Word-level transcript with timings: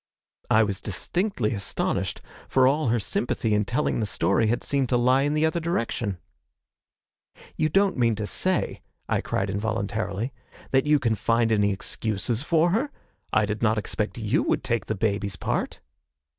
I 0.49 0.63
was 0.63 0.81
distinctly 0.81 1.53
astonished, 1.53 2.23
for 2.47 2.65
all 2.67 2.87
her 2.87 2.99
sympathy 2.99 3.53
in 3.53 3.65
telling 3.65 3.99
the 3.99 4.07
story 4.07 4.47
had 4.47 4.63
seemed 4.63 4.89
to 4.89 4.97
lie 4.97 5.21
in 5.21 5.35
the 5.35 5.45
other 5.45 5.59
direction. 5.59 6.17
'You 7.55 7.69
don't 7.69 7.97
mean 7.99 8.15
to 8.15 8.25
say,' 8.25 8.81
I 9.07 9.21
cried 9.21 9.51
involuntarily, 9.51 10.33
'that 10.71 10.87
you 10.87 10.97
can 10.97 11.13
find 11.13 11.51
any 11.51 11.71
excuses 11.71 12.41
for 12.41 12.71
her? 12.71 12.89
I 13.31 13.45
did 13.45 13.61
not 13.61 13.77
expect 13.77 14.17
you 14.17 14.41
would 14.41 14.63
take 14.63 14.87
the 14.87 14.95
baby's 14.95 15.35
part!' 15.35 15.81